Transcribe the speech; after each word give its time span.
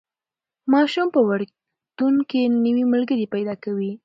ماسوم 0.71 1.07
په 1.15 1.19
وړکتون 1.29 2.15
کې 2.29 2.41
نوي 2.65 2.83
ملګري 2.93 3.25
پیدا 3.33 3.53
کوي. 3.63 3.91